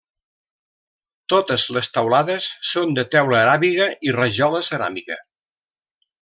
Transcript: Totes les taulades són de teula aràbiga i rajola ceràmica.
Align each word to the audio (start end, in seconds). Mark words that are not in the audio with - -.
Totes 1.33 1.65
les 1.77 1.89
taulades 1.97 2.47
són 2.71 2.97
de 3.01 3.05
teula 3.17 3.37
aràbiga 3.43 3.89
i 4.09 4.17
rajola 4.19 4.63
ceràmica. 4.71 5.21